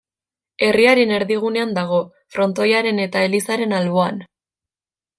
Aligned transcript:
Herriaren 0.67 1.13
erdigunean 1.17 1.77
dago, 1.77 2.01
frontoiaren 2.39 3.05
eta 3.07 3.25
elizaren 3.31 3.81
alboan. 3.83 4.23